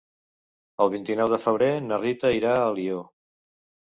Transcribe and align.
El 0.85 0.91
vint-i-nou 0.93 1.29
de 1.33 1.37
febrer 1.43 1.67
na 1.89 1.99
Rita 2.05 2.31
irà 2.39 2.55
a 2.55 2.65
Alió. 2.71 3.03